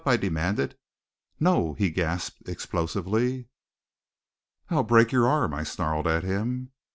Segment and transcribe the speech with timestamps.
[0.03, 0.79] I demanded.
[1.39, 3.49] "No!" he gasped explosively.
[4.67, 6.71] "I'll break your arm!" I snarled at him.